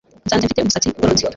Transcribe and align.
Nsanze 0.25 0.45
mfite 0.47 0.61
umusatsi 0.61 0.87
ugororotse 0.89 1.23